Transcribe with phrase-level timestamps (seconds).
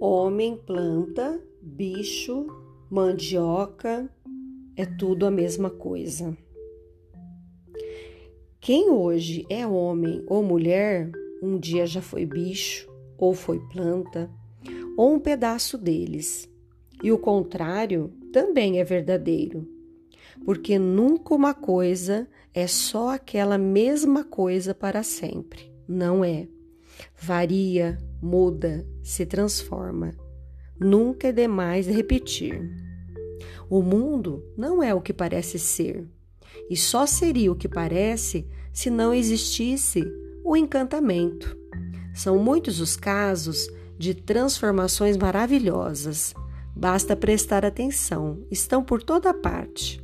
[0.00, 2.46] Homem, planta, bicho,
[2.88, 4.08] mandioca,
[4.76, 6.38] é tudo a mesma coisa.
[8.60, 11.10] Quem hoje é homem ou mulher,
[11.42, 12.88] um dia já foi bicho,
[13.18, 14.30] ou foi planta,
[14.96, 16.48] ou um pedaço deles.
[17.02, 19.66] E o contrário também é verdadeiro,
[20.44, 25.72] porque nunca uma coisa é só aquela mesma coisa para sempre.
[25.88, 26.46] Não é.
[27.20, 30.12] Varia, muda, se transforma.
[30.78, 32.60] Nunca é demais repetir.
[33.68, 36.06] O mundo não é o que parece ser,
[36.70, 40.04] e só seria o que parece se não existisse
[40.44, 41.56] o encantamento.
[42.14, 43.68] São muitos os casos
[43.98, 46.34] de transformações maravilhosas.
[46.74, 50.02] Basta prestar atenção, estão por toda parte.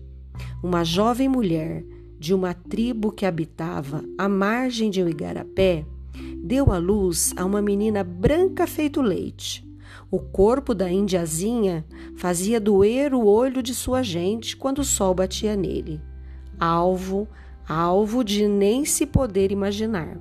[0.62, 1.84] Uma jovem mulher
[2.18, 5.86] de uma tribo que habitava à margem de um igarapé
[6.44, 9.66] deu à luz a uma menina branca feito leite.
[10.10, 15.56] O corpo da indiazinha fazia doer o olho de sua gente quando o sol batia
[15.56, 16.02] nele.
[16.60, 17.26] Alvo,
[17.66, 20.18] alvo de nem se poder imaginar.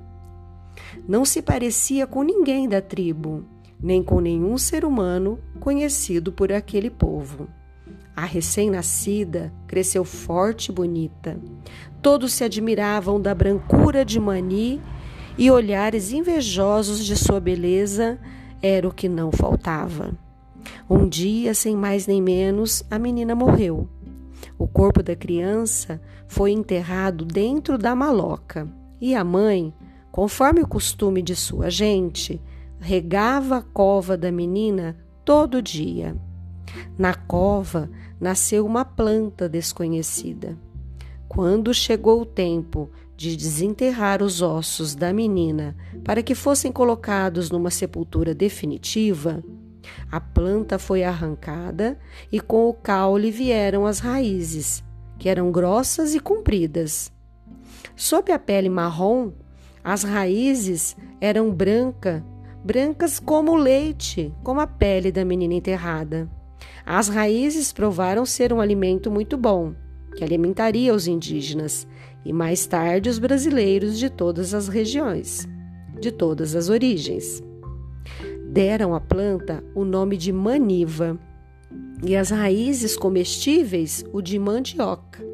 [1.06, 3.44] Não se parecia com ninguém da tribo,
[3.78, 7.48] nem com nenhum ser humano conhecido por aquele povo.
[8.16, 11.38] A recém-nascida cresceu forte e bonita.
[12.00, 14.80] Todos se admiravam da brancura de Mani
[15.36, 18.18] e olhares invejosos de sua beleza
[18.62, 20.12] era o que não faltava.
[20.88, 23.88] Um dia, sem mais nem menos, a menina morreu.
[24.58, 28.68] O corpo da criança foi enterrado dentro da maloca
[29.00, 29.74] e a mãe,
[30.10, 32.40] conforme o costume de sua gente,
[32.78, 36.16] regava a cova da menina todo dia.
[36.96, 37.90] Na cova
[38.20, 40.56] nasceu uma planta desconhecida.
[41.28, 47.70] Quando chegou o tempo de desenterrar os ossos da menina para que fossem colocados numa
[47.70, 49.42] sepultura definitiva,
[50.10, 51.98] a planta foi arrancada
[52.30, 54.82] e com o caule vieram as raízes,
[55.18, 57.12] que eram grossas e compridas.
[57.96, 59.32] Sob a pele marrom,
[59.82, 62.24] as raízes eram branca,
[62.64, 66.28] brancas como o leite, como a pele da menina enterrada.
[66.86, 69.74] As raízes provaram ser um alimento muito bom,
[70.16, 71.86] que alimentaria os indígenas
[72.24, 75.46] e mais tarde os brasileiros de todas as regiões,
[76.00, 77.42] de todas as origens.
[78.48, 81.18] Deram à planta o nome de maniva
[82.02, 85.24] e as raízes comestíveis o de mandioca,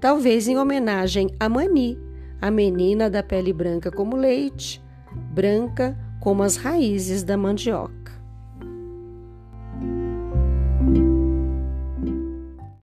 [0.00, 1.98] talvez em homenagem a Mani,
[2.40, 4.82] a menina da pele branca como leite,
[5.32, 8.09] branca como as raízes da mandioca.